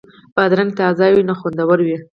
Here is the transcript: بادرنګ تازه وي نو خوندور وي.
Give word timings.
بادرنګ 0.35 0.71
تازه 0.79 1.05
وي 1.13 1.21
نو 1.27 1.33
خوندور 1.39 1.79
وي. 1.85 1.97